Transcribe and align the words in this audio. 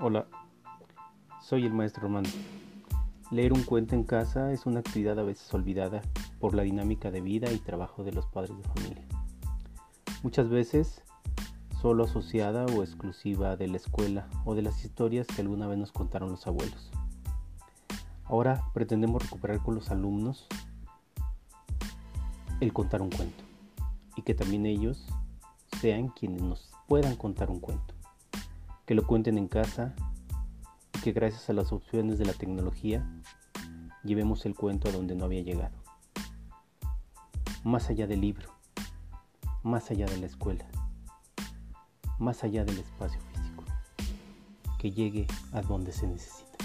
Hola, 0.00 0.28
soy 1.42 1.66
el 1.66 1.72
maestro 1.72 2.04
Armando. 2.04 2.30
Leer 3.32 3.52
un 3.52 3.64
cuento 3.64 3.96
en 3.96 4.04
casa 4.04 4.52
es 4.52 4.64
una 4.64 4.78
actividad 4.78 5.18
a 5.18 5.24
veces 5.24 5.52
olvidada 5.52 6.02
por 6.38 6.54
la 6.54 6.62
dinámica 6.62 7.10
de 7.10 7.20
vida 7.20 7.50
y 7.50 7.58
trabajo 7.58 8.04
de 8.04 8.12
los 8.12 8.24
padres 8.26 8.56
de 8.56 8.62
familia. 8.62 9.04
Muchas 10.22 10.48
veces 10.50 11.02
solo 11.82 12.04
asociada 12.04 12.66
o 12.66 12.84
exclusiva 12.84 13.56
de 13.56 13.66
la 13.66 13.78
escuela 13.78 14.28
o 14.44 14.54
de 14.54 14.62
las 14.62 14.84
historias 14.84 15.26
que 15.26 15.42
alguna 15.42 15.66
vez 15.66 15.78
nos 15.78 15.90
contaron 15.90 16.30
los 16.30 16.46
abuelos. 16.46 16.92
Ahora 18.22 18.62
pretendemos 18.74 19.24
recuperar 19.24 19.58
con 19.64 19.74
los 19.74 19.90
alumnos 19.90 20.46
el 22.60 22.72
contar 22.72 23.02
un 23.02 23.10
cuento 23.10 23.42
y 24.14 24.22
que 24.22 24.34
también 24.34 24.64
ellos 24.64 25.08
sean 25.80 26.06
quienes 26.06 26.42
nos 26.42 26.70
puedan 26.86 27.16
contar 27.16 27.50
un 27.50 27.58
cuento 27.58 27.97
que 28.88 28.94
lo 28.94 29.06
cuenten 29.06 29.36
en 29.36 29.48
casa 29.48 29.94
y 30.94 31.00
que 31.00 31.12
gracias 31.12 31.50
a 31.50 31.52
las 31.52 31.72
opciones 31.72 32.18
de 32.18 32.24
la 32.24 32.32
tecnología 32.32 33.06
llevemos 34.02 34.46
el 34.46 34.54
cuento 34.54 34.88
a 34.88 34.92
donde 34.92 35.14
no 35.14 35.26
había 35.26 35.42
llegado. 35.42 35.76
Más 37.64 37.90
allá 37.90 38.06
del 38.06 38.22
libro, 38.22 38.48
más 39.62 39.90
allá 39.90 40.06
de 40.06 40.16
la 40.16 40.24
escuela, 40.24 40.66
más 42.18 42.44
allá 42.44 42.64
del 42.64 42.78
espacio 42.78 43.20
físico, 43.34 43.62
que 44.78 44.90
llegue 44.90 45.26
a 45.52 45.60
donde 45.60 45.92
se 45.92 46.06
necesita. 46.06 46.56